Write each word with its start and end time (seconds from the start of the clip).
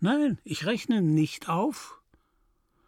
Nein, 0.00 0.38
ich 0.44 0.64
rechne 0.64 1.02
nicht 1.02 1.48
auf. 1.48 2.00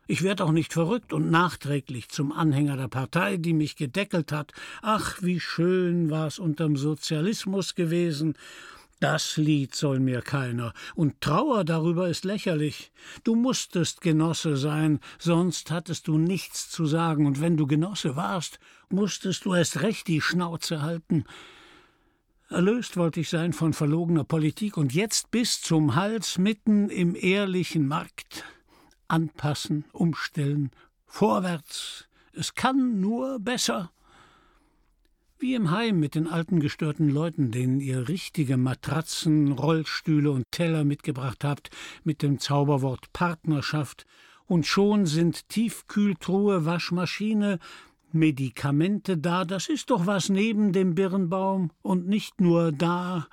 Ich 0.06 0.22
werde 0.22 0.44
auch 0.44 0.52
nicht 0.52 0.72
verrückt 0.72 1.12
und 1.12 1.30
nachträglich 1.30 2.08
zum 2.08 2.32
Anhänger 2.32 2.76
der 2.76 2.88
Partei, 2.88 3.36
die 3.36 3.52
mich 3.52 3.76
gedeckelt 3.76 4.32
hat. 4.32 4.52
Ach, 4.82 5.18
wie 5.22 5.38
schön 5.38 6.10
war's 6.10 6.38
unterm 6.38 6.76
Sozialismus 6.76 7.74
gewesen. 7.74 8.34
Das 9.00 9.38
Lied 9.38 9.74
soll 9.74 9.98
mir 9.98 10.20
keiner, 10.20 10.74
und 10.94 11.20
Trauer 11.22 11.64
darüber 11.64 12.08
ist 12.08 12.24
lächerlich. 12.24 12.92
Du 13.24 13.34
musstest 13.34 14.02
Genosse 14.02 14.56
sein, 14.56 15.00
sonst 15.18 15.70
hattest 15.70 16.06
du 16.06 16.18
nichts 16.18 16.68
zu 16.68 16.84
sagen, 16.84 17.24
und 17.24 17.40
wenn 17.40 17.56
du 17.56 17.66
Genosse 17.66 18.14
warst, 18.14 18.60
musstest 18.90 19.46
du 19.46 19.54
erst 19.54 19.80
recht 19.80 20.06
die 20.06 20.20
Schnauze 20.20 20.82
halten. 20.82 21.24
Erlöst 22.50 22.96
wollte 22.96 23.20
ich 23.20 23.28
sein 23.28 23.52
von 23.52 23.72
verlogener 23.72 24.24
Politik 24.24 24.76
und 24.76 24.92
jetzt 24.92 25.30
bis 25.30 25.60
zum 25.60 25.94
Hals 25.94 26.36
mitten 26.36 26.90
im 26.90 27.14
ehrlichen 27.14 27.86
Markt. 27.86 28.44
Anpassen, 29.06 29.84
umstellen, 29.92 30.72
vorwärts. 31.06 32.08
Es 32.32 32.56
kann 32.56 33.00
nur 33.00 33.38
besser. 33.38 33.92
Wie 35.38 35.54
im 35.54 35.70
Heim 35.70 36.00
mit 36.00 36.16
den 36.16 36.26
alten 36.26 36.58
gestörten 36.58 37.08
Leuten, 37.08 37.52
denen 37.52 37.78
ihr 37.78 38.08
richtige 38.08 38.56
Matratzen, 38.56 39.52
Rollstühle 39.52 40.32
und 40.32 40.42
Teller 40.50 40.82
mitgebracht 40.82 41.44
habt, 41.44 41.70
mit 42.02 42.20
dem 42.20 42.40
Zauberwort 42.40 43.12
Partnerschaft, 43.12 44.06
und 44.46 44.66
schon 44.66 45.06
sind 45.06 45.48
Tiefkühltruhe, 45.48 46.64
Waschmaschine, 46.64 47.60
Medikamente 48.14 49.18
da, 49.18 49.44
das 49.44 49.68
ist 49.68 49.90
doch 49.90 50.06
was 50.06 50.28
neben 50.28 50.72
dem 50.72 50.94
Birnbaum 50.94 51.70
und 51.82 52.06
nicht 52.06 52.40
nur 52.40 52.72
da. 52.72 53.26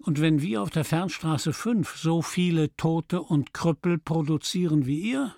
Und 0.00 0.20
wenn 0.20 0.40
wir 0.40 0.62
auf 0.62 0.70
der 0.70 0.84
Fernstraße 0.84 1.52
5 1.52 1.96
so 1.96 2.22
viele 2.22 2.74
Tote 2.76 3.20
und 3.20 3.52
Krüppel 3.52 3.98
produzieren 3.98 4.86
wie 4.86 5.00
ihr, 5.00 5.34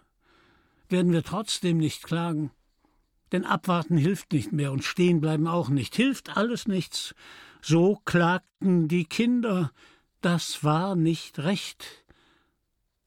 werden 0.88 1.12
wir 1.12 1.22
trotzdem 1.22 1.78
nicht 1.78 2.04
klagen. 2.04 2.50
Denn 3.32 3.44
abwarten 3.44 3.96
hilft 3.96 4.32
nicht 4.32 4.52
mehr 4.52 4.72
und 4.72 4.84
stehen 4.84 5.20
bleiben 5.20 5.46
auch 5.46 5.68
nicht, 5.68 5.94
hilft 5.94 6.36
alles 6.36 6.66
nichts. 6.66 7.14
So 7.62 8.00
klagten 8.04 8.88
die 8.88 9.04
Kinder, 9.04 9.72
das 10.20 10.64
war 10.64 10.96
nicht 10.96 11.38
recht. 11.38 12.04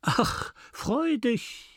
Ach, 0.02 0.54
freu 0.72 1.18
dich, 1.18 1.73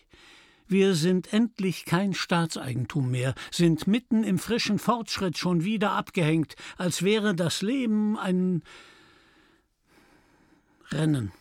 wir 0.68 0.94
sind 0.94 1.32
endlich 1.32 1.84
kein 1.84 2.14
Staatseigentum 2.14 3.10
mehr, 3.10 3.34
sind 3.50 3.86
mitten 3.86 4.24
im 4.24 4.38
frischen 4.38 4.78
Fortschritt 4.78 5.38
schon 5.38 5.64
wieder 5.64 5.92
abgehängt, 5.92 6.56
als 6.76 7.02
wäre 7.02 7.34
das 7.34 7.62
Leben 7.62 8.18
ein 8.18 8.62
Rennen 10.90 11.32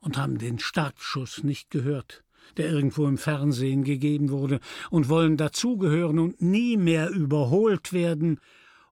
und 0.00 0.16
haben 0.16 0.38
den 0.38 0.58
Startschuss 0.58 1.42
nicht 1.42 1.70
gehört, 1.70 2.22
der 2.56 2.70
irgendwo 2.70 3.06
im 3.06 3.18
Fernsehen 3.18 3.84
gegeben 3.84 4.30
wurde, 4.30 4.60
und 4.90 5.08
wollen 5.08 5.36
dazugehören 5.36 6.18
und 6.18 6.40
nie 6.40 6.76
mehr 6.76 7.10
überholt 7.10 7.92
werden 7.92 8.40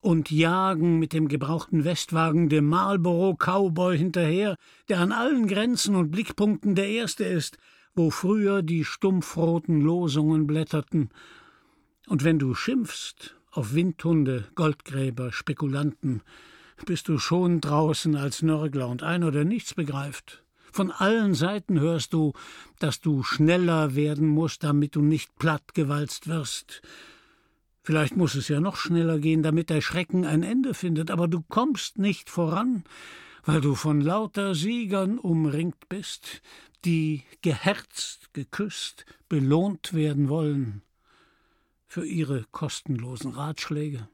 und 0.00 0.30
jagen 0.30 0.98
mit 0.98 1.12
dem 1.12 1.28
gebrauchten 1.28 1.84
Westwagen 1.84 2.48
dem 2.48 2.68
Marlboro 2.68 3.36
Cowboy 3.36 3.96
hinterher, 3.96 4.56
der 4.88 5.00
an 5.00 5.12
allen 5.12 5.46
Grenzen 5.46 5.96
und 5.96 6.10
Blickpunkten 6.10 6.74
der 6.74 6.88
Erste 6.88 7.24
ist, 7.24 7.56
wo 7.94 8.10
früher 8.10 8.62
die 8.62 8.84
stumpfroten 8.84 9.80
Losungen 9.80 10.46
blätterten. 10.46 11.10
Und 12.06 12.24
wenn 12.24 12.38
du 12.38 12.54
schimpfst 12.54 13.36
auf 13.50 13.74
Windhunde, 13.74 14.46
Goldgräber, 14.54 15.32
Spekulanten, 15.32 16.22
bist 16.86 17.08
du 17.08 17.18
schon 17.18 17.60
draußen 17.60 18.16
als 18.16 18.42
Nörgler 18.42 18.88
und 18.88 19.02
einer, 19.02 19.30
der 19.30 19.44
nichts 19.44 19.74
begreift. 19.74 20.42
Von 20.72 20.90
allen 20.90 21.34
Seiten 21.34 21.78
hörst 21.78 22.12
du, 22.12 22.32
dass 22.80 23.00
du 23.00 23.22
schneller 23.22 23.94
werden 23.94 24.26
musst, 24.26 24.64
damit 24.64 24.96
du 24.96 25.02
nicht 25.02 25.38
plattgewalzt 25.38 26.26
wirst. 26.26 26.82
Vielleicht 27.84 28.16
muss 28.16 28.34
es 28.34 28.48
ja 28.48 28.60
noch 28.60 28.76
schneller 28.76 29.18
gehen, 29.18 29.42
damit 29.42 29.70
der 29.70 29.82
Schrecken 29.82 30.24
ein 30.24 30.42
Ende 30.42 30.74
findet, 30.74 31.10
aber 31.12 31.28
du 31.28 31.42
kommst 31.48 31.98
nicht 31.98 32.28
voran, 32.28 32.82
weil 33.44 33.60
du 33.60 33.74
von 33.74 34.00
lauter 34.00 34.54
Siegern 34.54 35.18
umringt 35.18 35.88
bist, 35.88 36.42
die 36.84 37.22
geherzt, 37.42 38.32
geküsst, 38.32 39.06
belohnt 39.28 39.94
werden 39.94 40.28
wollen 40.28 40.82
für 41.86 42.06
ihre 42.06 42.44
kostenlosen 42.50 43.32
Ratschläge. 43.32 44.08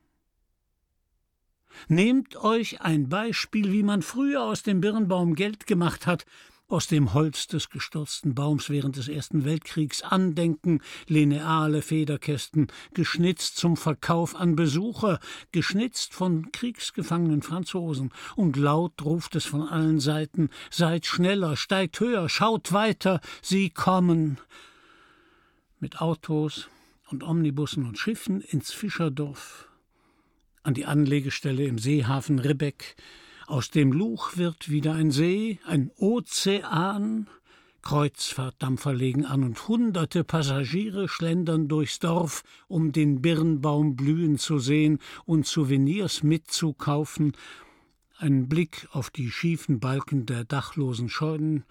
Nehmt 1.89 2.37
euch 2.37 2.81
ein 2.81 3.09
Beispiel, 3.09 3.73
wie 3.73 3.83
man 3.83 4.03
früher 4.03 4.43
aus 4.43 4.63
dem 4.63 4.81
Birnbaum 4.81 5.35
Geld 5.35 5.67
gemacht 5.67 6.07
hat, 6.07 6.27
aus 6.71 6.87
dem 6.87 7.15
Holz 7.15 7.49
des 7.49 7.69
gestürzten 7.69 8.35
Baums 8.35 8.71
während 8.71 8.97
des 8.97 9.09
Ersten 9.09 9.45
Weltkriegs 9.45 10.03
Andenken, 10.03 10.81
lineale 11.07 11.83
Federkästen, 11.83 12.69
geschnitzt 12.95 13.57
zum 13.57 13.77
Verkauf 13.77 14.37
an 14.37 14.57
Besucher, 14.57 15.19
geschnitzt 15.53 16.15
von 16.15 16.53
kriegsgefangenen 16.53 17.43
Franzosen, 17.43 18.11
und 18.37 18.57
laut 18.57 19.03
ruft 19.05 19.35
es 19.37 19.45
von 19.45 19.63
allen 19.63 20.01
Seiten 20.01 20.51
Seid 20.71 21.07
schneller, 21.07 21.57
steigt 21.57 21.99
höher, 22.01 22.29
schaut 22.29 22.73
weiter, 22.73 23.21
sie 23.43 23.71
kommen. 23.71 24.39
Mit 25.81 26.01
Autos 26.01 26.69
und 27.11 27.25
Omnibussen 27.25 27.87
und 27.87 27.99
Schiffen 27.99 28.41
ins 28.41 28.73
Fischerdorf, 28.73 29.69
an 30.63 30.75
die 30.75 30.87
Anlegestelle 30.87 31.65
im 31.65 31.79
Seehafen 31.79 32.39
Ribbeck, 32.39 32.97
aus 33.51 33.71
dem 33.71 33.93
Luch 33.93 34.37
wird 34.37 34.71
wieder 34.71 34.95
ein 34.95 35.11
See, 35.11 35.59
ein 35.67 35.91
Ozean. 35.97 37.29
Kreuzfahrtdampfer 37.83 38.95
legen 38.95 39.25
an 39.25 39.43
und 39.43 39.67
hunderte 39.67 40.23
Passagiere 40.23 41.09
schlendern 41.09 41.67
durchs 41.67 41.99
Dorf, 41.99 42.45
um 42.69 42.93
den 42.93 43.23
Birnbaum 43.23 43.97
blühen 43.97 44.39
zu 44.39 44.59
sehen 44.59 44.99
und 45.25 45.47
Souvenirs 45.47 46.23
mitzukaufen. 46.23 47.33
Ein 48.19 48.49
Blick 48.49 48.87
auf 48.93 49.11
die 49.11 49.31
schiefen 49.31 49.81
Balken 49.81 50.27
der 50.27 50.45
dachlosen 50.45 51.09
Scheunen, 51.09 51.65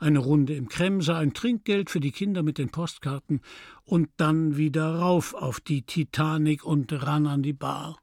eine 0.00 0.18
Runde 0.18 0.54
im 0.54 0.68
Kremser, 0.68 1.16
ein 1.16 1.32
Trinkgeld 1.32 1.88
für 1.88 2.00
die 2.00 2.12
Kinder 2.12 2.42
mit 2.42 2.58
den 2.58 2.68
Postkarten 2.68 3.40
und 3.84 4.10
dann 4.18 4.56
wieder 4.56 4.96
rauf 4.96 5.32
auf 5.34 5.60
die 5.60 5.82
Titanic 5.82 6.64
und 6.64 6.92
ran 6.92 7.26
an 7.26 7.42
die 7.42 7.54
Bar. 7.54 7.98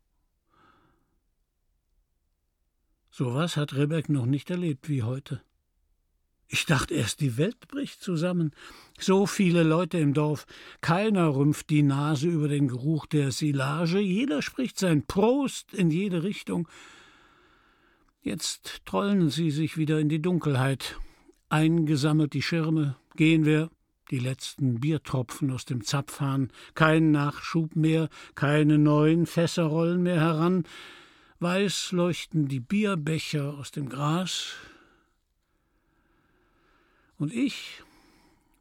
So 3.12 3.36
was 3.36 3.58
hat 3.58 3.76
Rebek 3.76 4.08
noch 4.08 4.26
nicht 4.26 4.50
erlebt 4.50 4.88
wie 4.88 5.04
heute. 5.04 5.42
Ich 6.48 6.66
dachte 6.66 6.94
erst, 6.94 7.20
die 7.20 7.38
Welt 7.38 7.68
bricht 7.68 8.02
zusammen. 8.02 8.52
So 9.00 9.26
viele 9.26 9.64
Leute 9.64 9.98
im 9.98 10.14
Dorf, 10.14 10.46
keiner 10.82 11.36
rümpft 11.36 11.70
die 11.70 11.84
Nase 11.84 12.28
über 12.28 12.48
den 12.48 12.70
Geruch 12.70 13.06
der 13.06 13.32
Silage, 13.32 14.00
jeder 14.00 14.42
spricht 14.42 14.80
sein 14.80 15.06
Prost 15.06 15.74
in 15.74 15.92
jede 15.92 16.24
Richtung. 16.24 16.68
Jetzt 18.22 18.86
trollen 18.86 19.30
sie 19.30 19.52
sich 19.52 19.78
wieder 19.78 20.00
in 20.00 20.10
die 20.10 20.22
Dunkelheit. 20.22 20.98
Eingesammelt 21.50 22.34
die 22.34 22.42
Schirme, 22.42 22.96
gehen 23.16 23.46
wir, 23.46 23.70
die 24.10 24.20
letzten 24.20 24.80
Biertropfen 24.80 25.52
aus 25.52 25.66
dem 25.66 25.84
Zapfhahn, 25.84 26.52
kein 26.76 27.12
Nachschub 27.12 27.76
mehr, 27.76 28.10
keine 28.36 28.78
neuen 28.78 29.26
Fässer 29.26 29.64
rollen 29.64 30.04
mehr 30.04 30.20
heran, 30.20 30.66
Weiß 31.42 31.92
leuchten 31.92 32.48
die 32.48 32.60
Bierbecher 32.60 33.56
aus 33.58 33.72
dem 33.72 33.90
Gras. 33.90 34.54
Und 37.18 37.34
ich, 37.34 37.82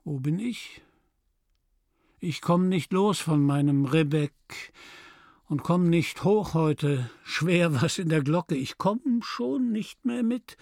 wo 0.03 0.19
bin 0.19 0.39
ich? 0.39 0.81
Ich 2.21 2.41
komm 2.41 2.71
nicht 2.71 2.91
los 2.95 3.19
von 3.19 3.45
meinem 3.45 3.85
Rebeck 3.85 4.73
und 5.45 5.63
komm 5.63 5.91
nicht 5.91 6.25
hoch 6.25 6.55
heute, 6.55 7.11
schwer 7.23 7.83
was 7.83 7.99
in 7.99 8.09
der 8.09 8.23
Glocke. 8.23 8.55
Ich 8.55 8.79
komm 8.79 9.21
schon 9.21 9.73
nicht 9.73 10.07
mehr 10.07 10.23
mit, 10.23 10.57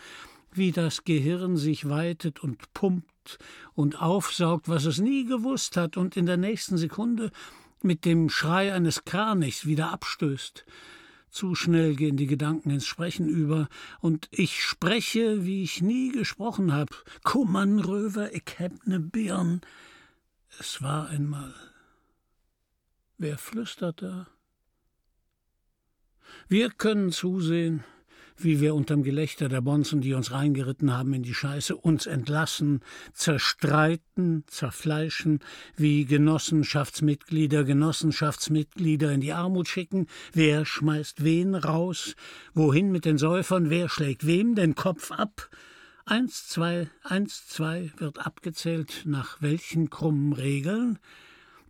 wie 0.51 0.73
das 0.73 1.05
Gehirn 1.05 1.57
sich 1.57 1.89
weitet 1.89 2.41
und 2.41 2.75
pumpt 2.75 3.39
und 3.75 4.03
aufsaugt, 4.03 4.69
was 4.69 4.87
es 4.87 4.99
nie 4.99 5.25
gewusst 5.25 5.77
hat 5.77 5.97
und 5.97 6.17
in 6.17 6.27
der 6.27 6.37
nächsten 6.37 6.79
Sekunde 6.79 7.31
mit 7.81 8.05
dem 8.05 8.29
Schrei 8.29 8.75
eines 8.75 9.05
Kranichs 9.05 9.67
wieder 9.67 9.93
abstößt. 9.93 10.65
Zu 11.31 11.55
schnell 11.55 11.95
gehen 11.95 12.17
die 12.17 12.27
Gedanken 12.27 12.71
ins 12.71 12.87
Sprechen 12.87 13.29
über, 13.29 13.69
und 14.01 14.29
ich 14.31 14.63
spreche, 14.63 15.45
wie 15.45 15.63
ich 15.63 15.83
nie 15.83 16.11
gesprochen 16.11 16.73
hab. 16.73 17.05
Kummernröver, 17.23 18.33
ich 18.35 18.59
heb 18.59 18.87
ne 18.87 19.01
Birn. 19.01 19.61
Es 20.59 20.83
war 20.83 21.09
einmal. 21.09 21.55
Wer 23.19 23.37
flüstert 23.37 24.03
da? 24.03 24.29
Wir 26.49 26.71
können 26.71 27.13
zusehen, 27.13 27.85
wie 28.39 28.61
wir 28.61 28.75
unterm 28.75 29.03
Gelächter 29.03 29.49
der 29.49 29.61
Bonzen, 29.61 30.01
die 30.01 30.15
uns 30.15 30.33
reingeritten 30.33 30.97
haben 30.97 31.13
in 31.15 31.23
die 31.23 31.35
Scheiße, 31.35 31.77
uns 31.77 32.07
entlassen, 32.07 32.81
zerstreiten, 33.13 34.45
zerfleischen, 34.47 35.41
wie 35.77 36.05
Genossenschaftsmitglieder 36.05 37.65
Genossenschaftsmitglieder 37.65 39.13
in 39.13 39.21
die 39.21 39.33
Armut 39.33 39.69
schicken, 39.69 40.07
wer 40.33 40.65
schmeißt 40.65 41.25
wen 41.25 41.55
raus, 41.55 42.15
wohin 42.55 42.91
mit 42.93 43.05
den 43.05 43.19
Säufern, 43.19 43.71
wer 43.71 43.89
schlägt 43.89 44.27
wem 44.27 44.55
den 44.55 44.75
Kopf 44.75 45.11
ab, 45.11 45.51
Eins, 46.11 46.49
zwei, 46.49 46.89
eins, 47.03 47.47
zwei 47.49 47.93
wird 47.99 48.25
abgezählt 48.25 49.03
nach 49.05 49.43
welchen 49.43 49.91
krummen 49.91 50.33
Regeln? 50.33 50.99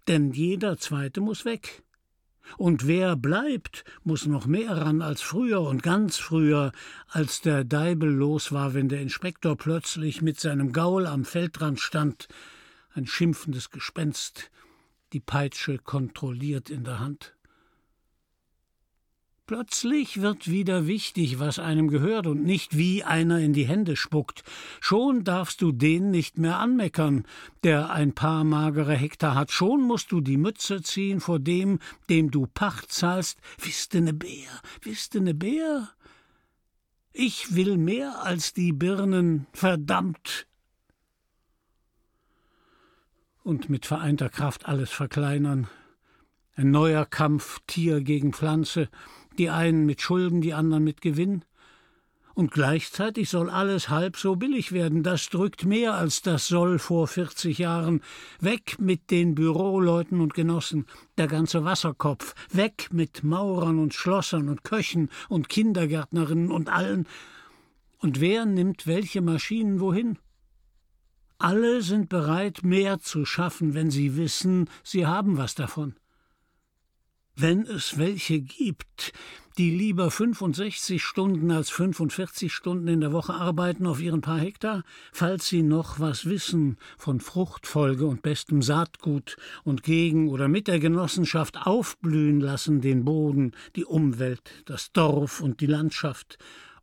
Denn 0.07 0.31
jeder 0.31 0.79
zweite 0.79 1.21
muss 1.21 1.45
weg. 1.45 1.83
Und 2.57 2.87
wer 2.87 3.17
bleibt, 3.17 3.85
muss 4.05 4.27
noch 4.27 4.47
mehr 4.47 4.77
ran 4.77 5.03
als 5.03 5.21
früher 5.21 5.61
und 5.61 5.83
ganz 5.83 6.17
früher, 6.17 6.73
als 7.09 7.41
der 7.41 7.65
Deibel 7.65 8.11
los 8.11 8.53
war, 8.53 8.75
wenn 8.75 8.89
der 8.89 9.01
Inspektor 9.01 9.57
plötzlich 9.57 10.23
mit 10.23 10.41
seinem 10.41 10.73
Gaul 10.73 11.07
am 11.07 11.25
Feldrand 11.25 11.81
stand, 11.81 12.29
ein 12.95 13.07
schimpfendes 13.07 13.71
Gespenst, 13.71 14.51
die 15.13 15.21
Peitsche 15.21 15.79
kontrolliert 15.79 16.71
in 16.71 16.85
der 16.85 16.99
Hand. 16.99 17.38
Plötzlich 19.49 20.21
wird 20.21 20.51
wieder 20.51 20.87
wichtig, 20.87 21.39
was 21.39 21.59
einem 21.59 21.89
gehört 21.89 22.27
und 22.27 22.45
nicht 22.45 22.77
wie 22.77 23.03
einer 23.03 23.39
in 23.39 23.55
die 23.55 23.67
Hände 23.67 23.97
spuckt. 23.97 24.43
Schon 24.79 25.25
darfst 25.25 25.63
du 25.63 25.73
den 25.73 26.11
nicht 26.11 26.37
mehr 26.37 26.59
anmeckern, 26.59 27.25
der 27.65 27.89
ein 27.89 28.13
paar 28.13 28.45
magere 28.45 28.95
Hektar 28.95 29.35
hat. 29.35 29.51
Schon 29.51 29.81
musst 29.81 30.13
du 30.13 30.21
die 30.21 30.37
Mütze 30.37 30.83
ziehen 30.83 31.21
vor 31.21 31.39
dem, 31.39 31.79
dem 32.11 32.31
du 32.31 32.47
Pacht 32.47 32.93
zahlst. 32.93 33.39
Wisste 33.59 34.03
ne 34.03 34.13
Bär, 34.13 34.51
wisste 34.83 35.19
ne 35.23 35.33
Bär. 35.33 35.89
Ich 37.15 37.55
will 37.55 37.79
mehr 37.79 38.23
als 38.25 38.53
die 38.53 38.75
Birnen, 38.75 39.47
verdammt. 39.55 40.47
Und 43.43 43.71
mit 43.71 43.87
vereinter 43.87 44.29
Kraft 44.29 44.67
alles 44.67 44.91
verkleinern. 44.91 45.69
Ein 46.55 46.71
neuer 46.71 47.07
Kampf 47.07 47.61
Tier 47.67 48.03
gegen 48.03 48.35
Pflanze, 48.35 48.91
die 49.39 49.51
einen 49.51 49.87
mit 49.87 50.03
Schulden, 50.03 50.41
die 50.41 50.55
anderen 50.55 50.85
mit 50.85 51.01
Gewinn. 51.01 51.45
Und 52.35 52.53
gleichzeitig 52.53 53.31
soll 53.31 53.51
alles 53.51 53.89
halb 53.89 54.17
so 54.17 54.37
billig 54.37 54.71
werden. 54.71 55.03
Das 55.03 55.29
drückt 55.29 55.65
mehr 55.65 55.95
als 55.95 56.23
das 56.23 56.47
soll 56.47 56.79
vor 56.79 57.09
40 57.09 57.59
Jahren. 57.59 58.01
Weg 58.39 58.79
mit 58.79 59.11
den 59.11 59.35
Büroleuten 59.35 60.21
und 60.21 60.35
Genossen, 60.35 60.87
der 61.17 61.27
ganze 61.27 61.65
Wasserkopf. 61.65 62.37
Weg 62.53 62.93
mit 62.93 63.25
Maurern 63.25 63.81
und 63.81 63.93
Schlossern 63.93 64.49
und 64.49 64.63
Köchen 64.63 65.09
und 65.29 65.49
Kindergärtnerinnen 65.49 66.53
und 66.53 66.69
allen. 66.69 67.09
Und 67.99 68.21
wer 68.21 68.47
nimmt 68.47 68.87
welche 68.87 69.21
Maschinen 69.21 69.81
wohin? 69.81 70.17
Alle 71.39 71.83
sind 71.83 72.09
bereit, 72.09 72.63
mehr 72.63 73.01
zu 73.01 73.25
schaffen, 73.25 73.75
wenn 73.75 73.91
sie 73.91 74.17
wissen, 74.17 74.71
sie 74.85 75.07
haben 75.07 75.39
was 75.39 75.57
davon. 75.57 75.97
Wenn 77.41 77.69
es 77.69 77.99
welche 77.99 78.41
gibt, 78.41 79.13
die 79.59 79.71
lieber 79.71 80.11
65 80.11 81.01
Stunden 81.01 81.53
als 81.53 81.71
45 81.71 82.53
Stunden 82.53 82.89
in 82.89 83.01
der 83.01 83.13
Woche 83.13 83.33
arbeiten 83.33 83.87
auf 83.87 84.01
ihren 84.01 84.23
paar 84.23 84.41
Hektar, 84.41 84.83
falls 85.13 85.47
sie 85.47 85.63
noch 85.63 86.01
was 86.01 86.27
wissen 86.27 86.79
von 86.97 87.21
Fruchtfolge 87.21 88.07
und 88.07 88.23
bestem 88.23 88.61
Saatgut 88.61 89.37
und 89.63 89.85
gegen 89.85 90.31
oder 90.31 90.49
mit 90.49 90.67
der 90.67 90.81
Genossenschaft 90.81 91.65
aufblühen 91.65 92.41
lassen 92.41 92.81
den 92.81 93.05
Boden, 93.05 93.53
die 93.77 93.85
Umwelt, 93.85 94.51
das 94.67 94.91
Dorf 94.91 95.41
und 95.41 95.61
die 95.61 95.67
Landschaft 95.67 96.39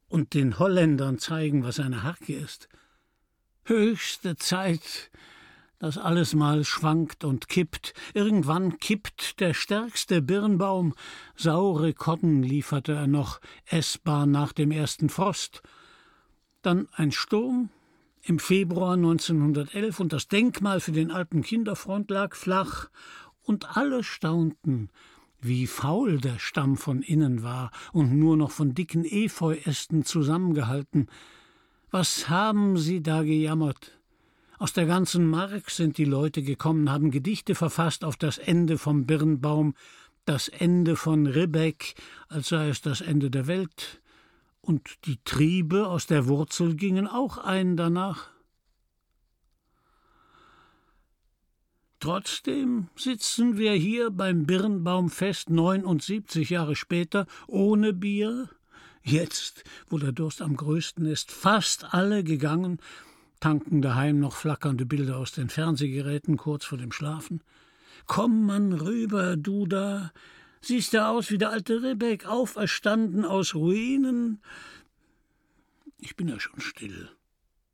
und 0.07 0.33
den 0.33 0.57
Holländern 0.57 1.19
zeigen, 1.19 1.65
was 1.65 1.81
eine 1.81 2.03
Harke 2.03 2.33
ist. 2.33 2.69
Höchste 3.65 4.37
Zeit, 4.37 5.11
dass 5.85 5.99
alles 5.99 6.33
mal 6.33 6.63
schwankt 6.63 7.23
und 7.23 7.47
kippt. 7.47 7.93
Irgendwann 8.15 8.79
kippt 8.79 9.39
der 9.39 9.53
stärkste 9.53 10.19
Birnbaum. 10.19 10.95
Saure 11.35 11.93
Kodden 11.93 12.41
lieferte 12.41 12.93
er 12.93 13.05
noch, 13.05 13.39
essbar 13.67 14.25
nach 14.25 14.51
dem 14.51 14.71
ersten 14.71 15.09
Frost. 15.09 15.61
Dann 16.63 16.87
ein 16.93 17.11
Sturm 17.11 17.69
im 18.23 18.39
Februar 18.39 18.93
1911 18.93 19.99
und 19.99 20.11
das 20.11 20.27
Denkmal 20.27 20.79
für 20.79 20.91
den 20.91 21.11
alten 21.11 21.43
Kinderfront 21.43 22.09
lag 22.09 22.33
flach 22.33 22.89
und 23.43 23.77
alle 23.77 24.03
staunten, 24.03 24.89
wie 25.39 25.67
faul 25.67 26.19
der 26.19 26.39
Stamm 26.39 26.77
von 26.77 27.03
innen 27.03 27.43
war 27.43 27.69
und 27.93 28.11
nur 28.11 28.37
noch 28.37 28.49
von 28.49 28.73
dicken 28.73 29.05
Efeuästen 29.05 30.03
zusammengehalten. 30.03 31.11
Was 31.91 32.27
haben 32.27 32.75
sie 32.75 33.03
da 33.03 33.21
gejammert? 33.21 33.94
Aus 34.65 34.73
der 34.73 34.87
ganzen 34.87 35.29
Mark 35.29 35.69
sind 35.69 35.99
die 35.99 36.05
Leute 36.05 36.41
gekommen, 36.41 36.91
haben 36.91 37.11
Gedichte 37.11 37.53
verfasst 37.53 38.03
auf 38.03 38.17
das 38.17 38.39
Ende 38.39 38.79
vom 38.79 39.05
Birnbaum, 39.05 39.75
das 40.25 40.47
Ende 40.47 40.95
von 40.95 41.27
Ribbeck, 41.27 41.93
als 42.29 42.47
sei 42.47 42.69
es 42.69 42.81
das 42.81 42.99
Ende 43.01 43.29
der 43.29 43.45
Welt, 43.45 44.01
und 44.61 45.05
die 45.05 45.19
Triebe 45.23 45.87
aus 45.87 46.07
der 46.07 46.27
Wurzel 46.27 46.75
gingen 46.75 47.07
auch 47.07 47.37
ein 47.37 47.77
danach. 47.77 48.31
Trotzdem 51.99 52.87
sitzen 52.95 53.59
wir 53.59 53.73
hier 53.73 54.09
beim 54.09 54.47
Birnbaumfest 54.47 55.51
79 55.51 56.49
Jahre 56.49 56.75
später 56.75 57.27
ohne 57.45 57.93
Bier. 57.93 58.49
Jetzt, 59.03 59.63
wo 59.89 59.99
der 59.99 60.11
Durst 60.11 60.41
am 60.41 60.57
größten 60.57 61.05
ist, 61.05 61.29
fast 61.31 61.93
alle 61.93 62.23
gegangen, 62.23 62.79
tanken 63.45 63.83
daheim 63.83 64.19
noch 64.19 64.35
flackernde 64.35 64.87
Bilder 64.87 65.17
aus 65.17 65.31
den 65.31 65.49
Fernsehgeräten 65.49 66.35
kurz 66.35 66.65
vor 66.65 66.79
dem 66.79 66.91
Schlafen. 66.91 67.43
Komm, 68.07 68.47
Mann, 68.47 68.73
rüber, 68.73 69.37
du 69.37 69.67
da. 69.67 70.11
Siehst 70.61 70.95
du 70.95 71.05
aus 71.05 71.29
wie 71.29 71.37
der 71.37 71.51
alte 71.51 71.83
Rebek, 71.83 72.25
auferstanden 72.25 73.23
aus 73.23 73.53
Ruinen? 73.53 74.41
Ich 75.99 76.15
bin 76.15 76.27
ja 76.27 76.39
schon 76.39 76.59
still. 76.59 77.11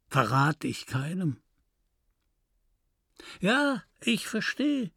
Verrat 0.10 0.66
ich 0.66 0.88
keinem. 0.88 1.38
Ja, 3.40 3.82
ich 4.04 4.28
verstehe. 4.28 4.92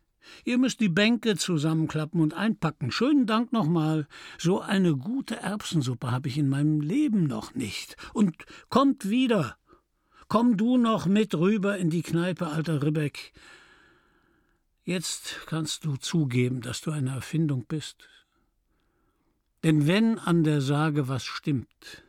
Ihr 0.45 0.59
müsst 0.59 0.81
die 0.81 0.89
Bänke 0.89 1.37
zusammenklappen 1.37 2.21
und 2.21 2.35
einpacken. 2.35 2.91
Schönen 2.91 3.27
Dank 3.27 3.53
nochmal. 3.53 4.09
So 4.39 4.61
eine 4.61 4.97
gute 4.97 5.37
Erbsensuppe 5.37 6.11
habe 6.11 6.27
ich 6.27 6.37
in 6.37 6.49
meinem 6.49 6.81
Leben 6.81 7.29
noch 7.29 7.55
nicht. 7.55 7.97
Und 8.13 8.35
kommt 8.71 9.09
wieder. 9.09 9.57
Komm 10.35 10.57
du 10.57 10.79
noch 10.79 11.07
mit 11.07 11.33
rüber 11.37 11.79
in 11.79 11.91
die 11.91 12.03
Kneipe, 12.03 12.49
alter 12.49 12.83
Ribbeck. 12.83 13.33
Jetzt 14.83 15.47
kannst 15.47 15.85
du 15.85 15.97
zugeben, 15.97 16.61
dass 16.61 16.81
du 16.81 16.91
eine 16.91 17.11
Erfindung 17.11 17.67
bist. 17.69 18.09
Denn 19.63 19.87
wenn 19.87 20.19
an 20.19 20.43
der 20.43 20.61
Sage 20.61 21.07
was 21.07 21.23
stimmt, 21.23 22.03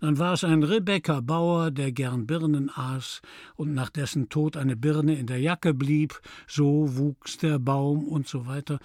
dann 0.00 0.18
war 0.18 0.32
es 0.32 0.42
ein 0.42 0.64
Rebecca 0.64 1.20
Bauer, 1.20 1.70
der 1.70 1.92
gern 1.92 2.26
Birnen 2.26 2.68
aß 2.68 3.22
und 3.54 3.74
nach 3.74 3.90
dessen 3.90 4.28
Tod 4.28 4.56
eine 4.56 4.74
Birne 4.74 5.16
in 5.16 5.28
der 5.28 5.38
Jacke 5.38 5.72
blieb, 5.72 6.20
so 6.48 6.96
wuchs 6.96 7.38
der 7.38 7.60
Baum 7.60 8.08
und 8.08 8.26
so 8.26 8.46
weiter. 8.46 8.80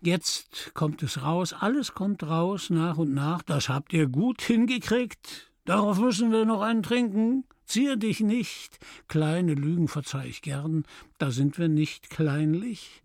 Jetzt 0.00 0.70
kommt 0.72 1.02
es 1.02 1.20
raus, 1.20 1.52
alles 1.52 1.92
kommt 1.92 2.22
raus 2.22 2.70
nach 2.70 2.96
und 2.96 3.12
nach, 3.12 3.42
das 3.42 3.68
habt 3.68 3.92
ihr 3.92 4.06
gut 4.06 4.40
hingekriegt. 4.40 5.52
Darauf 5.66 5.98
müssen 5.98 6.32
wir 6.32 6.46
noch 6.46 6.62
einen 6.62 6.82
trinken. 6.82 7.44
Zier 7.66 7.96
dich 7.96 8.20
nicht. 8.20 8.78
Kleine 9.08 9.54
Lügen 9.54 9.88
verzeih 9.88 10.26
ich 10.26 10.40
gern, 10.40 10.84
da 11.18 11.30
sind 11.30 11.58
wir 11.58 11.68
nicht 11.68 12.10
kleinlich. 12.10 13.02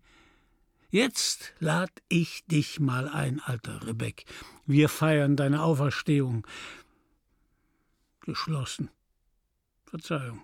Jetzt 0.90 1.54
lad 1.58 1.90
ich 2.08 2.44
dich 2.46 2.78
mal 2.78 3.08
ein, 3.08 3.40
alter 3.40 3.86
Rebeck. 3.86 4.24
Wir 4.66 4.88
feiern 4.88 5.36
deine 5.36 5.62
Auferstehung. 5.62 6.46
Geschlossen. 8.20 8.90
Verzeihung. 9.86 10.42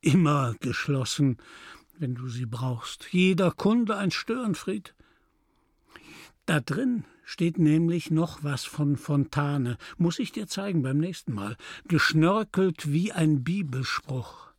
Immer 0.00 0.54
geschlossen, 0.60 1.38
wenn 1.98 2.14
du 2.14 2.28
sie 2.28 2.46
brauchst. 2.46 3.12
Jeder 3.12 3.50
Kunde 3.50 3.96
ein 3.96 4.10
Störenfried. 4.10 4.94
Da 6.44 6.60
drin 6.60 7.04
steht 7.26 7.58
nämlich 7.58 8.12
noch 8.12 8.44
was 8.44 8.64
von 8.64 8.96
Fontane. 8.96 9.76
Muss 9.98 10.20
ich 10.20 10.30
dir 10.30 10.46
zeigen 10.46 10.82
beim 10.82 10.98
nächsten 10.98 11.34
Mal. 11.34 11.56
Geschnörkelt 11.88 12.92
wie 12.92 13.12
ein 13.12 13.42
Bibelspruch. 13.42 14.52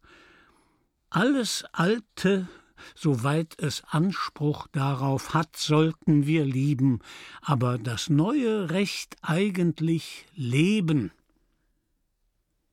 Alles 1.10 1.64
Alte, 1.72 2.50
soweit 2.94 3.58
es 3.58 3.86
Anspruch 3.86 4.68
darauf 4.74 5.34
hat, 5.34 5.56
sollten 5.56 6.28
wir 6.28 6.44
lieben, 6.44 7.00
aber 7.42 7.78
das 7.78 8.10
neue 8.10 8.70
Recht 8.70 9.16
eigentlich 9.22 10.26
leben. 10.36 11.12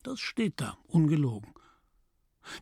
Das 0.03 0.19
steht 0.19 0.59
da, 0.59 0.77
ungelogen. 0.87 1.53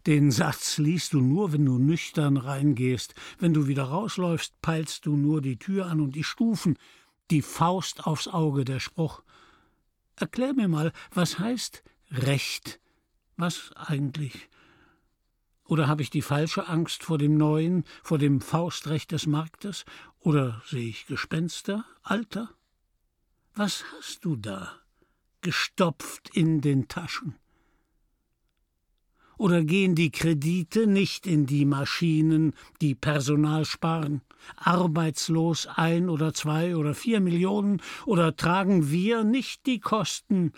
Den 0.06 0.30
Satz 0.30 0.78
liest 0.78 1.14
du 1.14 1.20
nur, 1.20 1.52
wenn 1.52 1.66
du 1.66 1.80
nüchtern 1.80 2.38
reingehst. 2.38 3.16
Wenn 3.40 3.54
du 3.54 3.68
wieder 3.68 3.86
rausläufst, 3.86 4.54
peilst 4.62 5.08
du 5.08 5.18
nur 5.18 5.42
die 5.42 5.58
Tür 5.58 5.88
an 5.88 6.00
und 6.00 6.16
die 6.16 6.24
Stufen. 6.24 6.78
Die 7.34 7.42
Faust 7.42 8.06
aufs 8.06 8.28
Auge, 8.28 8.64
der 8.64 8.80
Spruch. 8.80 9.24
Erklär 10.16 10.54
mir 10.54 10.68
mal, 10.68 10.94
was 11.16 11.40
heißt 11.40 11.82
Recht? 12.12 12.80
Was 13.38 13.72
eigentlich? 13.76 14.50
Oder 15.66 15.88
habe 15.88 16.04
ich 16.04 16.12
die 16.12 16.22
falsche 16.22 16.68
Angst 16.68 17.02
vor 17.02 17.18
dem 17.18 17.36
Neuen, 17.36 17.86
vor 18.04 18.20
dem 18.20 18.40
Faustrecht 18.40 19.12
des 19.12 19.26
Marktes? 19.26 19.84
Oder 20.20 20.62
sehe 20.68 20.88
ich 20.88 21.08
Gespenster, 21.08 21.86
Alter? 22.04 22.52
Was 23.56 23.84
hast 23.98 24.26
du 24.26 24.36
da, 24.36 24.72
gestopft 25.42 26.30
in 26.36 26.62
den 26.62 26.88
Taschen? 26.88 27.34
Oder 29.40 29.64
gehen 29.64 29.96
die 29.96 30.12
Kredite 30.12 30.86
nicht 30.86 31.26
in 31.26 31.48
die 31.48 31.66
Maschinen, 31.66 32.54
die 32.80 32.94
Personal 32.94 33.66
sparen? 33.66 34.22
Arbeitslos 34.58 35.68
ein 35.68 36.10
oder 36.10 36.34
zwei 36.34 36.76
oder 36.76 36.94
vier 36.94 37.20
Millionen? 37.20 37.82
Oder 38.06 38.36
tragen 38.36 38.90
wir 38.92 39.24
nicht 39.24 39.66
die 39.66 39.80
Kosten 39.80 40.54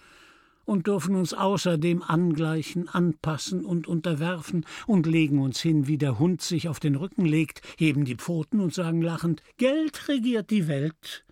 und 0.66 0.88
dürfen 0.88 1.16
uns 1.16 1.34
außerdem 1.34 2.02
angleichen, 2.02 2.90
anpassen 2.90 3.64
und 3.64 3.88
unterwerfen 3.88 4.66
und 4.88 5.06
legen 5.06 5.40
uns 5.40 5.62
hin, 5.62 5.88
wie 5.88 5.98
der 5.98 6.20
Hund 6.20 6.42
sich 6.42 6.68
auf 6.68 6.80
den 6.80 6.96
Rücken 6.96 7.26
legt, 7.26 7.62
heben 7.78 8.06
die 8.06 8.16
Pfoten 8.16 8.60
und 8.60 8.74
sagen 8.74 9.02
lachend 9.02 9.44
Geld 9.58 10.08
regiert 10.08 10.50
die 10.50 10.68
Welt 10.68 11.26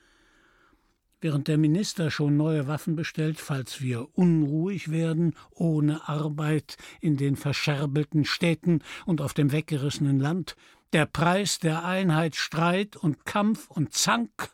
während 1.24 1.48
der 1.48 1.57
Minister 1.57 2.12
schon 2.12 2.38
neue 2.38 2.67
Waffen 2.67 2.95
bestellt, 2.95 3.39
falls 3.39 3.81
wir 3.81 4.07
unruhig 4.13 4.91
werden, 4.91 5.36
ohne 5.51 6.07
Arbeit 6.07 6.77
in 7.00 7.15
den 7.17 7.38
verscherbelten 7.38 8.25
Städten 8.25 8.81
und 9.05 9.22
auf 9.22 9.33
dem 9.33 9.51
weggerissenen 9.51 10.19
Land, 10.19 10.55
der 10.93 11.05
Preis 11.07 11.59
der 11.59 11.83
Einheit 11.83 12.35
Streit 12.35 12.95
und 12.95 13.25
Kampf 13.25 13.69
und 13.69 13.93
Zank. 13.93 14.51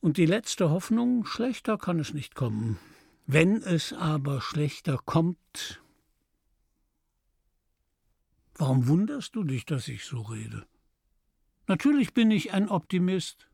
Und 0.00 0.16
die 0.16 0.26
letzte 0.26 0.70
Hoffnung, 0.70 1.26
schlechter 1.26 1.78
kann 1.78 1.98
es 1.98 2.14
nicht 2.14 2.34
kommen. 2.34 2.78
Wenn 3.26 3.60
es 3.60 3.92
aber 3.92 4.40
schlechter 4.40 4.98
kommt, 5.04 5.82
warum 8.54 8.86
wunderst 8.86 9.34
du 9.34 9.42
dich, 9.42 9.66
dass 9.66 9.88
ich 9.88 10.04
so 10.04 10.22
rede? 10.22 10.64
Natürlich 11.66 12.14
bin 12.14 12.30
ich 12.30 12.52
ein 12.52 12.68
Optimist. 12.68 13.48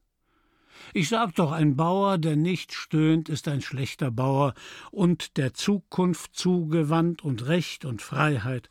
Ich 0.92 1.08
sag 1.08 1.34
doch, 1.36 1.52
ein 1.52 1.76
Bauer, 1.76 2.18
der 2.18 2.36
nicht 2.36 2.74
stöhnt, 2.74 3.30
ist 3.30 3.48
ein 3.48 3.62
schlechter 3.62 4.10
Bauer 4.10 4.52
und 4.90 5.38
der 5.38 5.54
Zukunft 5.54 6.34
zugewandt 6.34 7.22
und 7.22 7.46
Recht 7.46 7.86
und 7.86 8.02
Freiheit. 8.02 8.68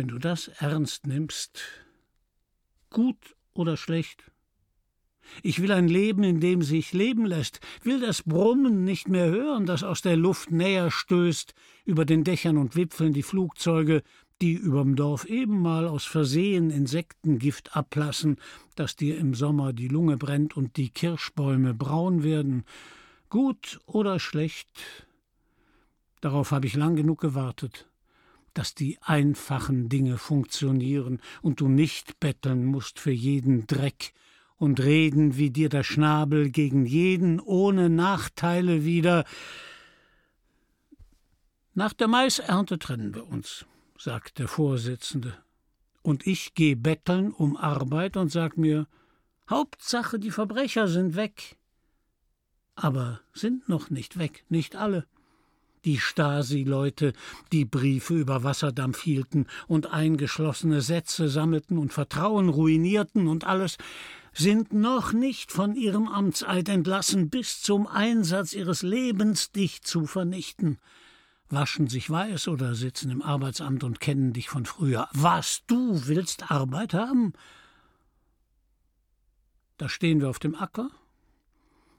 Wenn 0.00 0.08
du 0.08 0.18
das 0.18 0.48
ernst 0.48 1.06
nimmst, 1.06 1.60
gut 2.88 3.36
oder 3.52 3.76
schlecht? 3.76 4.24
Ich 5.42 5.60
will 5.60 5.72
ein 5.72 5.88
Leben, 5.88 6.22
in 6.22 6.40
dem 6.40 6.62
sich 6.62 6.94
leben 6.94 7.26
lässt, 7.26 7.60
will 7.82 8.00
das 8.00 8.22
Brummen 8.22 8.82
nicht 8.82 9.10
mehr 9.10 9.26
hören, 9.26 9.66
das 9.66 9.82
aus 9.82 10.00
der 10.00 10.16
Luft 10.16 10.52
näher 10.52 10.90
stößt, 10.90 11.52
über 11.84 12.06
den 12.06 12.24
Dächern 12.24 12.56
und 12.56 12.76
Wipfeln 12.76 13.12
die 13.12 13.22
Flugzeuge, 13.22 14.02
die 14.40 14.54
überm 14.54 14.96
Dorf 14.96 15.26
eben 15.26 15.60
mal 15.60 15.86
aus 15.86 16.06
Versehen 16.06 16.70
Insektengift 16.70 17.76
ablassen, 17.76 18.38
dass 18.76 18.96
dir 18.96 19.18
im 19.18 19.34
Sommer 19.34 19.74
die 19.74 19.88
Lunge 19.88 20.16
brennt 20.16 20.56
und 20.56 20.78
die 20.78 20.88
Kirschbäume 20.88 21.74
braun 21.74 22.22
werden. 22.22 22.64
Gut 23.28 23.80
oder 23.84 24.18
schlecht? 24.18 24.70
Darauf 26.22 26.52
habe 26.52 26.66
ich 26.66 26.74
lang 26.74 26.96
genug 26.96 27.20
gewartet, 27.20 27.89
dass 28.54 28.74
die 28.74 28.98
einfachen 29.00 29.88
Dinge 29.88 30.18
funktionieren 30.18 31.20
und 31.42 31.60
du 31.60 31.68
nicht 31.68 32.20
betteln 32.20 32.64
musst 32.64 32.98
für 32.98 33.12
jeden 33.12 33.66
Dreck 33.66 34.12
und 34.56 34.80
reden 34.80 35.36
wie 35.36 35.50
dir 35.50 35.68
der 35.68 35.84
Schnabel 35.84 36.50
gegen 36.50 36.84
jeden 36.84 37.40
ohne 37.40 37.88
Nachteile 37.88 38.84
wieder. 38.84 39.24
Nach 41.74 41.92
der 41.92 42.08
Maisernte 42.08 42.78
trennen 42.78 43.14
wir 43.14 43.26
uns 43.26 43.64
sagt 44.00 44.38
der 44.38 44.48
Vorsitzende. 44.48 45.36
Und 46.02 46.26
ich 46.26 46.54
geh 46.54 46.74
betteln 46.74 47.32
um 47.32 47.56
Arbeit 47.56 48.16
und 48.16 48.30
sag 48.30 48.56
mir, 48.56 48.86
Hauptsache, 49.48 50.18
die 50.18 50.30
Verbrecher 50.30 50.88
sind 50.88 51.16
weg. 51.16 51.58
Aber 52.74 53.20
sind 53.34 53.68
noch 53.68 53.90
nicht 53.90 54.18
weg, 54.18 54.44
nicht 54.48 54.76
alle. 54.76 55.06
Die 55.84 55.98
Stasi-Leute, 55.98 57.12
die 57.52 57.64
Briefe 57.64 58.14
über 58.14 58.44
Wasserdampf 58.44 59.00
hielten 59.02 59.46
und 59.66 59.92
eingeschlossene 59.92 60.82
Sätze 60.82 61.28
sammelten 61.28 61.78
und 61.78 61.92
Vertrauen 61.92 62.48
ruinierten 62.48 63.28
und 63.28 63.44
alles, 63.44 63.78
sind 64.32 64.72
noch 64.72 65.12
nicht 65.12 65.52
von 65.52 65.74
ihrem 65.74 66.06
Amtseid 66.06 66.68
entlassen, 66.68 67.30
bis 67.30 67.62
zum 67.62 67.86
Einsatz 67.86 68.52
ihres 68.52 68.82
Lebens 68.82 69.50
dich 69.52 69.82
zu 69.82 70.06
vernichten 70.06 70.78
waschen 71.50 71.88
sich 71.88 72.08
weiß 72.08 72.48
oder 72.48 72.74
sitzen 72.74 73.10
im 73.10 73.22
Arbeitsamt 73.22 73.84
und 73.84 74.00
kennen 74.00 74.32
dich 74.32 74.48
von 74.48 74.64
früher. 74.64 75.08
Was, 75.12 75.62
du 75.66 76.06
willst 76.06 76.50
Arbeit 76.50 76.94
haben? 76.94 77.32
Da 79.76 79.88
stehen 79.88 80.20
wir 80.20 80.30
auf 80.30 80.38
dem 80.38 80.54
Acker, 80.54 80.90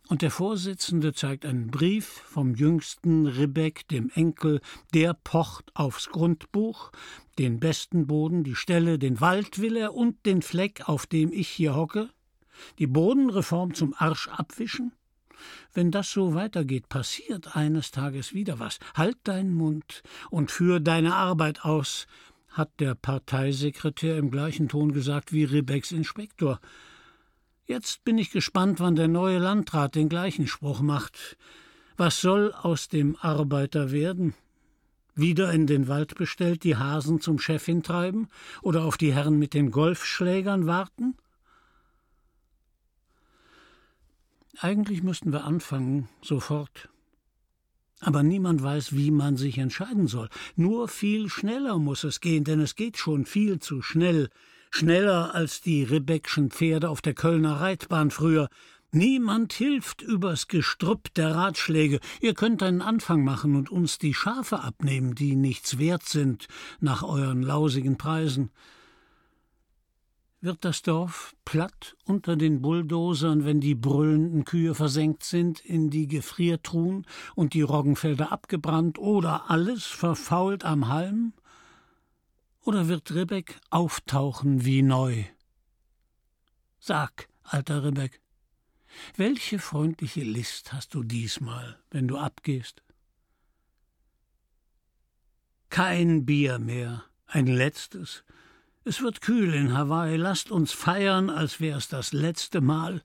und 0.08 0.22
der 0.22 0.32
Vorsitzende 0.32 1.14
zeigt 1.14 1.46
einen 1.46 1.72
Brief 1.72 2.06
vom 2.06 2.56
jüngsten 2.56 3.28
Ribbeck, 3.28 3.88
dem 3.88 4.10
Enkel, 4.14 4.60
der 4.94 5.14
pocht 5.14 5.72
aufs 5.76 6.10
Grundbuch, 6.10 6.92
den 7.40 7.60
besten 7.60 8.08
Boden, 8.08 8.44
die 8.44 8.56
Stelle, 8.56 9.00
den 9.00 9.22
Wald 9.22 9.60
will 9.60 9.78
er 9.78 9.94
und 9.94 10.26
den 10.26 10.42
Fleck, 10.42 10.90
auf 10.90 11.06
dem 11.06 11.32
ich 11.32 11.48
hier 11.48 11.76
hocke, 11.76 12.10
die 12.80 12.88
Bodenreform 12.88 13.74
zum 13.74 13.96
Arsch 13.98 14.28
abwischen, 14.28 14.92
wenn 15.74 15.92
das 15.92 16.12
so 16.12 16.34
weitergeht, 16.34 16.90
passiert 16.90 17.56
eines 17.56 17.92
Tages 17.92 18.34
wieder 18.34 18.60
was. 18.60 18.80
Halt 18.96 19.18
deinen 19.24 19.54
Mund 19.54 20.04
und 20.30 20.52
führ 20.52 20.80
deine 20.80 21.16
Arbeit 21.16 21.64
aus, 21.66 22.08
hat 22.50 22.80
der 22.80 22.96
Parteisekretär 22.96 24.18
im 24.18 24.30
gleichen 24.30 24.68
Ton 24.68 24.92
gesagt 24.92 25.32
wie 25.32 25.46
Rebecks 25.46 25.92
Inspektor. 25.92 26.60
Jetzt 27.72 28.04
bin 28.04 28.18
ich 28.18 28.32
gespannt, 28.32 28.82
wann 28.82 28.98
der 28.98 29.08
neue 29.08 29.38
Landrat 29.38 29.96
den 29.96 30.10
gleichen 30.10 30.46
Spruch 30.46 30.82
macht. 30.82 31.38
Was 31.96 32.20
soll 32.20 32.52
aus 32.52 32.90
dem 32.90 33.16
Arbeiter 33.22 33.94
werden? 33.94 34.34
Wieder 35.16 35.54
in 35.54 35.68
den 35.68 35.88
Wald 35.88 36.16
bestellt, 36.16 36.66
die 36.66 36.76
Hasen 36.76 37.22
zum 37.22 37.40
Chef 37.40 37.64
hintreiben 37.64 38.28
oder 38.62 38.84
auf 38.84 38.98
die 38.98 39.14
Herren 39.14 39.40
mit 39.40 39.54
den 39.54 39.72
Golfschlägern 39.72 40.68
warten? 40.68 41.16
Eigentlich 44.60 45.02
müssten 45.02 45.32
wir 45.32 45.46
anfangen, 45.46 46.10
sofort. 46.22 46.90
Aber 48.02 48.22
niemand 48.22 48.62
weiß, 48.62 48.98
wie 48.98 49.12
man 49.12 49.38
sich 49.38 49.58
entscheiden 49.60 50.08
soll. 50.08 50.28
Nur 50.58 50.90
viel 50.90 51.30
schneller 51.30 51.78
muss 51.78 52.04
es 52.04 52.20
gehen, 52.20 52.44
denn 52.44 52.60
es 52.60 52.76
geht 52.76 52.98
schon 52.98 53.26
viel 53.26 53.60
zu 53.60 53.82
schnell. 53.82 54.30
Schneller 54.72 55.36
als 55.36 55.62
die 55.62 55.84
Rebeckschen 55.84 56.50
Pferde 56.50 56.90
auf 56.90 57.02
der 57.02 57.14
Kölner 57.14 57.62
Reitbahn 57.62 58.10
früher. 58.10 58.50
Niemand 58.92 59.54
hilft 59.54 60.02
übers 60.02 60.48
Gestrüpp 60.48 61.14
der 61.14 61.36
Ratschläge. 61.36 62.00
Ihr 62.20 62.34
könnt 62.34 62.64
einen 62.64 62.82
Anfang 62.82 63.24
machen 63.24 63.56
und 63.56 63.70
uns 63.70 64.00
die 64.00 64.14
Schafe 64.14 64.62
abnehmen, 64.62 65.14
die 65.14 65.36
nichts 65.36 65.78
wert 65.78 66.04
sind, 66.04 66.48
nach 66.80 67.04
euren 67.04 67.44
lausigen 67.44 67.98
Preisen 67.98 68.50
wird 70.42 70.66
das 70.66 70.82
Dorf 70.82 71.36
platt 71.46 71.96
unter 72.06 72.36
den 72.36 72.62
Bulldosern, 72.62 73.46
wenn 73.46 73.62
die 73.62 73.76
brüllenden 73.76 74.44
Kühe 74.44 74.74
versenkt 74.74 75.24
sind 75.24 75.60
in 75.64 75.92
die 75.92 76.08
Gefriertruhen 76.08 77.06
und 77.36 77.54
die 77.54 77.62
Roggenfelder 77.62 78.32
abgebrannt 78.32 78.98
oder 78.98 79.50
alles 79.52 79.86
verfault 79.86 80.66
am 80.66 80.88
Halm? 80.88 81.34
Oder 82.64 82.88
wird 82.88 83.12
Ribbeck 83.12 83.60
auftauchen 83.70 84.66
wie 84.66 84.82
neu? 84.82 85.24
Sag, 86.80 87.28
alter 87.44 87.84
Ribbeck, 87.84 88.22
welche 89.16 89.60
freundliche 89.60 90.24
List 90.24 90.74
hast 90.74 90.94
du 90.94 91.04
diesmal, 91.04 91.80
wenn 91.90 92.08
du 92.08 92.18
abgehst? 92.18 92.84
Kein 95.70 96.26
Bier 96.26 96.60
mehr, 96.60 97.06
ein 97.28 97.48
letztes, 97.48 98.24
es 98.84 99.02
wird 99.02 99.22
kühl 99.22 99.54
in 99.54 99.78
Hawaii, 99.78 100.16
lasst 100.16 100.50
uns 100.50 100.72
feiern, 100.72 101.30
als 101.30 101.60
wär's 101.60 101.88
das 101.88 102.14
letzte 102.14 102.62
Mal. 102.62 103.04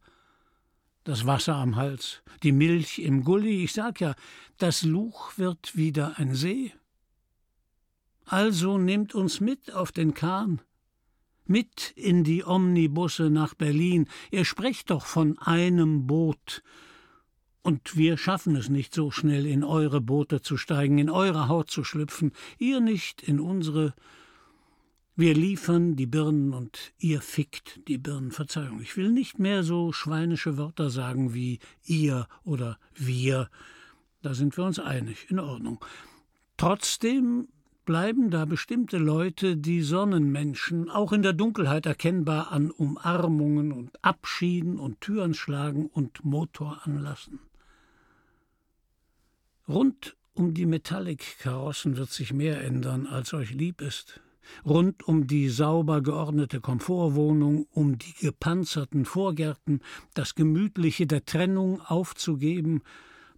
Das 1.04 1.26
Wasser 1.26 1.56
am 1.56 1.76
Hals, 1.76 2.22
die 2.42 2.52
Milch 2.52 2.98
im 2.98 3.25
Gully, 3.25 3.62
ich 3.62 3.75
sag 3.75 4.00
ja, 4.00 4.14
das 4.56 4.82
Luch 4.82 5.36
wird 5.36 5.76
wieder 5.76 6.18
ein 6.18 6.34
See. 6.34 6.72
Also 8.26 8.76
nehmt 8.76 9.14
uns 9.14 9.40
mit 9.40 9.73
auf 9.73 9.92
den 9.92 10.12
Kahn, 10.12 10.61
mit 11.47 11.92
in 11.95 12.25
die 12.25 12.45
Omnibusse 12.45 13.30
nach 13.30 13.54
Berlin. 13.54 14.09
Ihr 14.33 14.45
sprecht 14.45 14.90
doch 14.90 15.06
von 15.06 15.38
einem 15.38 16.09
Boot. 16.09 16.62
Und 17.62 17.97
wir 17.97 18.18
schaffen 18.18 18.56
es 18.56 18.68
nicht 18.68 18.95
so 18.95 19.12
schnell, 19.12 19.47
in 19.47 19.62
eure 19.62 20.00
Boote 20.00 20.40
zu 20.40 20.56
steigen, 20.56 20.99
in 20.99 21.11
eure 21.11 21.49
Haut 21.49 21.71
zu 21.71 21.85
schlüpfen, 21.85 22.33
ihr 22.59 22.80
nicht 22.80 23.23
in 23.23 23.40
unsere, 23.40 23.95
wir 25.16 25.35
liefern 25.35 25.97
die 25.97 26.06
Birnen 26.06 26.52
und 26.52 26.92
ihr 26.99 27.21
fickt 27.21 27.80
die 27.88 27.99
Birnen. 27.99 28.33
Verzeihung, 28.33 28.80
ich 28.80 28.97
will 28.97 29.11
nicht 29.11 29.38
mehr 29.38 29.62
so 29.62 29.92
schweinische 29.92 30.56
Wörter 30.56 30.90
sagen 30.90 31.33
wie 31.33 31.61
ihr 31.85 32.28
oder 32.45 32.78
wir. 32.95 33.50
Da 34.23 34.35
sind 34.35 34.56
wir 34.56 34.64
uns 34.64 34.78
einig, 34.78 35.26
in 35.30 35.38
Ordnung. 35.38 35.85
Trotzdem 36.56 37.49
bleiben 37.86 38.30
da 38.30 38.44
bestimmte 38.44 38.98
Leute, 38.98 39.56
die 39.56 39.80
Sonnenmenschen, 39.80 40.90
auch 40.90 41.12
in 41.12 41.22
der 41.22 41.32
Dunkelheit 41.32 41.86
erkennbar 41.86 42.52
an 42.52 42.70
Umarmungen 42.70 43.72
und 43.72 44.04
Abschieden 44.04 44.78
und 44.78 45.00
Türen 45.00 45.32
schlagen 45.32 45.86
und 45.86 46.24
Motor 46.24 46.82
anlassen. 46.84 47.38
Rund 49.66 50.16
um 50.34 50.52
die 50.52 50.66
Metallic-Karossen 50.66 51.96
wird 51.96 52.10
sich 52.10 52.34
mehr 52.34 52.62
ändern, 52.62 53.06
als 53.06 53.32
euch 53.32 53.52
lieb 53.52 53.80
ist. 53.80 54.20
Rund 54.64 55.08
um 55.08 55.26
die 55.26 55.48
sauber 55.48 56.02
geordnete 56.02 56.60
Komfortwohnung, 56.60 57.66
um 57.72 57.98
die 57.98 58.12
gepanzerten 58.20 59.04
Vorgärten, 59.04 59.80
das 60.14 60.34
Gemütliche 60.34 61.06
der 61.06 61.24
Trennung 61.24 61.80
aufzugeben, 61.80 62.82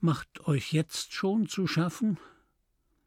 macht 0.01 0.47
euch 0.47 0.73
jetzt 0.73 1.13
schon 1.13 1.49
zu 1.49 1.67
schaffen? 1.67 2.19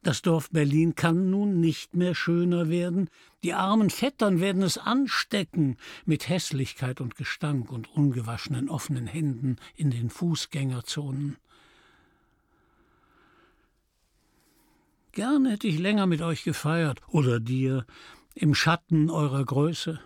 Das 0.03 0.23
Dorf 0.23 0.49
Berlin 0.49 0.95
kann 0.95 1.29
nun 1.29 1.59
nicht 1.59 1.95
mehr 1.95 2.15
schöner 2.15 2.69
werden. 2.69 3.09
Die 3.43 3.53
armen 3.53 3.91
Vettern 3.91 4.39
werden 4.39 4.63
es 4.63 4.79
anstecken 4.79 5.77
mit 6.05 6.27
Hässlichkeit 6.27 7.01
und 7.01 7.15
Gestank 7.15 7.71
und 7.71 7.87
ungewaschenen 7.95 8.67
offenen 8.67 9.05
Händen 9.05 9.57
in 9.75 9.91
den 9.91 10.09
Fußgängerzonen. 10.09 11.37
Gern 15.11 15.45
hätte 15.45 15.67
ich 15.67 15.77
länger 15.77 16.07
mit 16.07 16.21
euch 16.21 16.43
gefeiert, 16.43 17.01
oder 17.07 17.39
dir, 17.39 17.85
im 18.33 18.55
Schatten 18.55 19.09
eurer 19.09 19.43
Größe, 19.43 19.99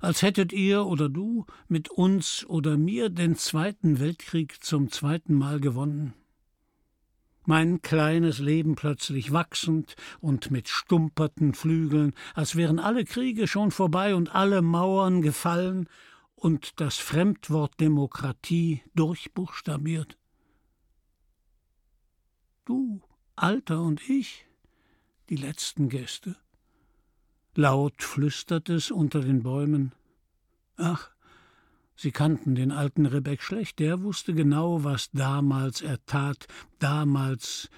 als 0.00 0.20
hättet 0.20 0.52
ihr 0.52 0.84
oder 0.84 1.08
du 1.08 1.46
mit 1.68 1.88
uns 1.88 2.44
oder 2.44 2.76
mir 2.76 3.08
den 3.08 3.36
Zweiten 3.36 3.98
Weltkrieg 3.98 4.62
zum 4.62 4.90
zweiten 4.90 5.32
Mal 5.32 5.60
gewonnen. 5.60 6.12
Mein 7.46 7.80
kleines 7.80 8.40
Leben 8.40 8.74
plötzlich 8.74 9.32
wachsend 9.32 9.94
und 10.20 10.50
mit 10.50 10.68
stumperten 10.68 11.54
Flügeln, 11.54 12.12
als 12.34 12.56
wären 12.56 12.80
alle 12.80 13.04
Kriege 13.04 13.46
schon 13.46 13.70
vorbei 13.70 14.16
und 14.16 14.34
alle 14.34 14.62
Mauern 14.62 15.22
gefallen 15.22 15.88
und 16.34 16.80
das 16.80 16.98
Fremdwort 16.98 17.80
Demokratie 17.80 18.82
durchbuchstabiert. 18.94 20.18
Du 22.64 23.00
Alter 23.36 23.80
und 23.80 24.08
ich, 24.08 24.46
die 25.28 25.36
letzten 25.36 25.88
Gäste. 25.88 26.36
Laut 27.54 28.02
flüstert 28.02 28.68
es 28.68 28.90
unter 28.90 29.20
den 29.20 29.44
Bäumen. 29.44 29.92
Ach, 30.76 31.10
sie 31.96 32.12
kannten 32.12 32.54
den 32.54 32.70
alten 32.70 33.06
Rebeck 33.06 33.42
schlecht, 33.42 33.78
der 33.78 34.02
wusste 34.02 34.34
genau, 34.34 34.84
was 34.84 35.10
damals 35.12 35.80
er 35.80 36.04
tat, 36.06 36.46
damals. 36.78 37.70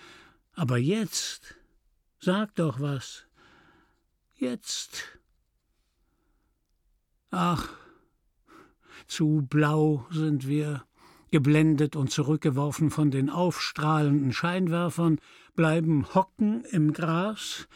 Aber 0.55 0.77
jetzt, 0.77 1.55
sag 2.21 2.55
doch 2.57 2.81
was. 2.81 3.27
Jetzt. 4.35 5.19
Ach, 7.31 7.69
zu 9.07 9.47
blau 9.49 10.07
sind 10.11 10.47
wir, 10.47 10.85
geblendet 11.31 11.97
und 11.97 12.11
zurückgeworfen 12.11 12.91
von 12.91 13.11
den 13.11 13.31
aufstrahlenden 13.31 14.33
Scheinwerfern, 14.33 15.21
bleiben 15.55 16.15
hocken 16.15 16.65
im 16.65 16.93
Gras, 16.93 17.69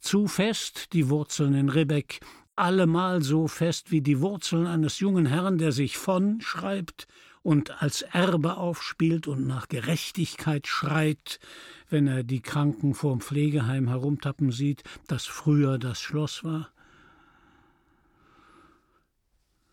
zu 0.00 0.26
fest 0.26 0.92
die 0.92 1.08
Wurzeln 1.08 1.54
in 1.54 1.68
Ribbeck, 1.68 2.20
allemal 2.56 3.22
so 3.22 3.48
fest 3.48 3.90
wie 3.90 4.00
die 4.00 4.20
Wurzeln 4.20 4.66
eines 4.66 5.00
jungen 5.00 5.26
Herrn, 5.26 5.58
der 5.58 5.72
sich 5.72 5.98
von 5.98 6.40
schreibt 6.40 7.06
und 7.42 7.82
als 7.82 8.02
Erbe 8.02 8.56
aufspielt 8.56 9.28
und 9.28 9.46
nach 9.46 9.68
Gerechtigkeit 9.68 10.66
schreit, 10.66 11.40
wenn 11.90 12.06
er 12.06 12.22
die 12.22 12.40
Kranken 12.40 12.94
vorm 12.94 13.20
Pflegeheim 13.20 13.88
herumtappen 13.88 14.50
sieht, 14.50 14.82
das 15.08 15.26
früher 15.26 15.78
das 15.78 16.00
Schloss 16.00 16.42
war. 16.42 16.70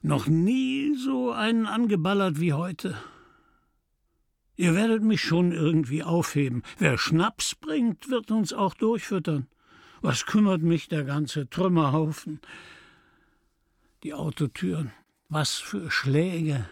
Noch 0.01 0.27
nie 0.27 0.95
so 0.95 1.31
einen 1.31 1.67
angeballert 1.67 2.39
wie 2.39 2.53
heute. 2.53 2.97
Ihr 4.55 4.75
werdet 4.75 5.03
mich 5.03 5.21
schon 5.21 5.51
irgendwie 5.51 6.03
aufheben. 6.03 6.63
Wer 6.77 6.97
Schnaps 6.97 7.55
bringt, 7.55 8.09
wird 8.09 8.31
uns 8.31 8.51
auch 8.51 8.73
durchfüttern. 8.73 9.47
Was 10.01 10.25
kümmert 10.25 10.63
mich 10.63 10.87
der 10.87 11.03
ganze 11.03 11.47
Trümmerhaufen? 11.47 12.41
Die 14.03 14.15
Autotüren. 14.15 14.91
Was 15.29 15.55
für 15.55 15.91
Schläge. 15.91 16.67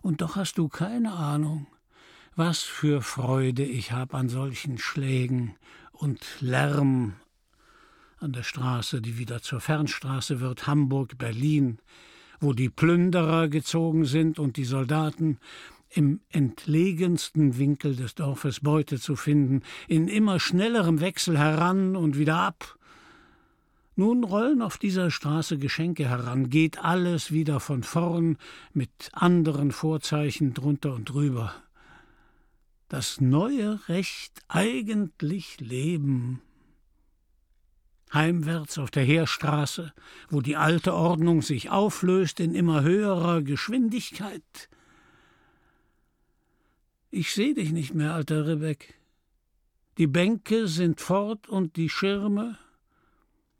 Und 0.00 0.22
doch 0.22 0.36
hast 0.36 0.58
du 0.58 0.68
keine 0.68 1.12
Ahnung, 1.12 1.66
was 2.36 2.62
für 2.62 3.02
Freude 3.02 3.64
ich 3.64 3.90
hab 3.90 4.14
an 4.14 4.28
solchen 4.28 4.78
Schlägen 4.78 5.56
und 5.90 6.24
Lärm 6.40 7.16
an 8.20 8.32
der 8.32 8.44
Straße, 8.44 9.00
die 9.00 9.18
wieder 9.18 9.42
zur 9.42 9.60
Fernstraße 9.60 10.40
wird, 10.40 10.68
Hamburg, 10.68 11.18
Berlin, 11.18 11.78
wo 12.40 12.52
die 12.52 12.68
Plünderer 12.68 13.48
gezogen 13.48 14.04
sind 14.04 14.38
und 14.38 14.56
die 14.56 14.64
Soldaten, 14.64 15.38
im 15.90 16.20
entlegensten 16.30 17.58
Winkel 17.58 17.96
des 17.96 18.14
Dorfes 18.14 18.60
Beute 18.60 18.98
zu 19.00 19.16
finden, 19.16 19.62
in 19.86 20.08
immer 20.08 20.40
schnellerem 20.40 21.00
Wechsel 21.00 21.38
heran 21.38 21.96
und 21.96 22.18
wieder 22.18 22.36
ab. 22.36 22.78
Nun 23.96 24.22
rollen 24.22 24.62
auf 24.62 24.78
dieser 24.78 25.10
Straße 25.10 25.58
Geschenke 25.58 26.08
heran, 26.08 26.50
geht 26.50 26.84
alles 26.84 27.32
wieder 27.32 27.58
von 27.58 27.82
vorn 27.82 28.36
mit 28.72 29.10
anderen 29.12 29.72
Vorzeichen 29.72 30.54
drunter 30.54 30.94
und 30.94 31.06
drüber. 31.06 31.54
Das 32.88 33.20
neue 33.20 33.80
Recht 33.88 34.40
eigentlich 34.48 35.58
leben 35.60 36.40
heimwärts 38.12 38.78
auf 38.78 38.90
der 38.90 39.04
Heerstraße, 39.04 39.92
wo 40.28 40.40
die 40.40 40.56
alte 40.56 40.94
Ordnung 40.94 41.42
sich 41.42 41.70
auflöst 41.70 42.40
in 42.40 42.54
immer 42.54 42.82
höherer 42.82 43.42
Geschwindigkeit. 43.42 44.68
Ich 47.10 47.32
seh 47.32 47.54
dich 47.54 47.72
nicht 47.72 47.94
mehr, 47.94 48.14
alter 48.14 48.46
Rebeck. 48.46 48.94
Die 49.96 50.06
Bänke 50.06 50.68
sind 50.68 51.00
fort 51.00 51.48
und 51.48 51.76
die 51.76 51.88
Schirme. 51.88 52.58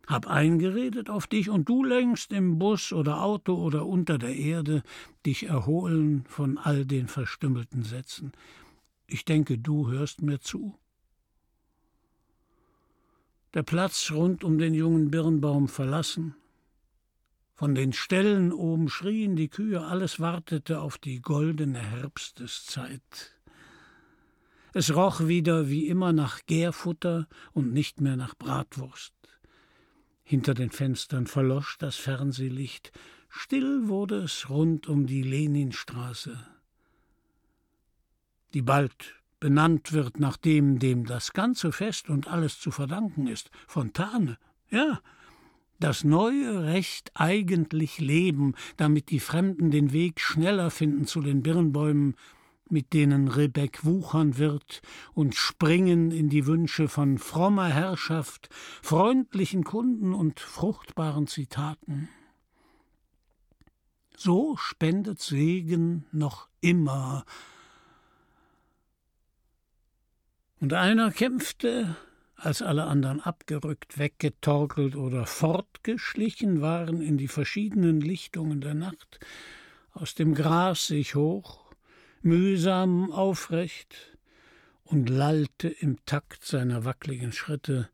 Hab 0.07 0.27
eingeredet 0.27 1.11
auf 1.11 1.27
dich 1.27 1.49
und 1.49 1.69
du 1.69 1.83
längst 1.83 2.33
im 2.33 2.59
Bus 2.59 2.93
oder 2.93 3.23
Auto 3.23 3.55
oder 3.55 3.87
unter 3.87 4.19
der 4.19 4.37
Erde 4.37 4.83
dich 5.25 5.45
erholen 5.45 6.25
von 6.29 6.59
all 6.59 6.85
den 6.87 7.09
verstümmelten 7.09 7.83
Sätzen. 7.83 8.33
Ich 9.07 9.25
denke, 9.25 9.59
du 9.59 9.91
hörst 9.91 10.23
mir 10.23 10.41
zu. 10.41 10.79
Der 13.55 13.63
Platz 13.63 14.11
rund 14.13 14.45
um 14.45 14.59
den 14.59 14.75
jungen 14.75 15.11
Birnbaum 15.11 15.69
verlassen. 15.69 16.35
Von 17.55 17.75
den 17.75 17.93
Ställen 17.93 18.53
oben 18.53 18.89
schrien 18.89 19.35
die 19.35 19.49
Kühe, 19.49 19.83
alles 19.83 20.21
wartete 20.21 20.81
auf 20.81 20.99
die 20.99 21.21
goldene 21.21 21.81
Herbsteszeit. 21.81 23.38
Es 24.79 24.95
roch 24.95 25.27
wieder 25.27 25.69
wie 25.69 25.89
immer 25.89 26.13
nach 26.13 26.47
Gärfutter 26.47 27.27
und 27.53 27.73
nicht 27.73 28.01
mehr 28.01 28.15
nach 28.15 28.37
Bratwurst. 28.37 29.13
Hinter 30.23 30.55
den 30.55 30.71
Fenstern 30.71 31.27
verlosch 31.27 31.79
das 31.79 31.97
Fernsehlicht, 31.97 32.93
still 33.29 33.89
wurde 33.89 34.19
es 34.19 34.49
rund 34.49 34.87
um 34.87 35.09
die 35.09 35.23
Leninstraße, 35.25 36.47
die 38.55 38.63
bald 38.63 39.17
benannt 39.41 39.93
wird 39.93 40.21
nach 40.21 40.37
dem, 40.37 40.79
dem 40.79 41.07
das 41.07 41.33
ganze 41.33 41.73
Fest 41.73 42.09
und 42.09 42.29
alles 42.29 42.61
zu 42.61 42.71
verdanken 42.71 43.27
ist, 43.27 43.51
Fontane. 43.67 44.39
Ja, 44.71 45.01
das 45.81 46.05
neue 46.05 46.63
Recht 46.63 47.11
eigentlich 47.15 47.99
leben, 47.99 48.55
damit 48.77 49.11
die 49.11 49.19
Fremden 49.19 49.73
den 49.73 49.91
Weg 49.93 50.21
schneller 50.21 50.71
finden 50.71 51.05
zu 51.05 51.21
den 51.21 51.43
Birnbäumen, 51.43 52.15
mit 52.71 52.93
denen 52.93 53.29
Rebeck 53.29 53.85
wuchern 53.85 54.39
wird 54.39 54.83
und 55.15 55.35
springen 55.35 56.11
in 56.11 56.29
die 56.29 56.47
Wünsche 56.47 56.89
von 56.89 57.19
frommer 57.19 57.69
Herrschaft, 57.69 58.49
freundlichen 58.83 59.65
Kunden 59.65 60.15
und 60.15 60.41
fruchtbaren 60.41 61.27
Zitaten. 61.27 62.09
So 64.17 64.57
spendet 64.57 65.21
Segen 65.21 66.05
noch 66.13 66.49
immer 66.61 67.25
Und 70.61 70.73
einer 70.73 71.13
kämpfte, 71.13 71.97
als 72.35 72.63
alle 72.63 72.85
anderen 72.85 73.21
abgerückt, 73.21 73.99
weggetorkelt 73.99 74.97
oder 74.97 75.25
fortgeschlichen 75.27 76.61
waren 76.61 77.01
in 77.01 77.17
die 77.17 77.29
verschiedenen 77.29 78.01
Lichtungen 78.01 78.61
der 78.61 78.75
Nacht, 78.75 79.21
aus 79.93 80.15
dem 80.15 80.35
Gras 80.35 80.89
sich 80.89 81.15
hoch, 81.15 81.68
mühsam 82.23 83.13
aufrecht 83.13 84.17
und 84.85 85.09
lallte 85.09 85.69
im 85.69 86.05
Takt 86.07 86.45
seiner 86.45 86.85
wackligen 86.85 87.33
Schritte, 87.33 87.89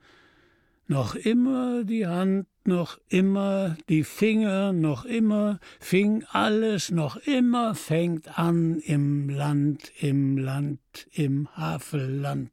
noch 0.87 1.15
immer 1.15 1.85
die 1.85 2.07
Hand, 2.07 2.47
noch 2.65 2.99
immer 3.09 3.77
die 3.89 4.05
Finger, 4.05 4.73
noch 4.73 5.05
immer 5.05 5.59
fing 5.81 6.25
alles, 6.31 6.91
noch 6.91 7.17
immer 7.17 7.75
fängt 7.75 8.39
an 8.39 8.79
im 8.81 9.29
Land, 9.29 9.93
im 10.01 10.39
Land, 10.39 10.79
im 11.13 11.49
Havelland. 11.57 12.51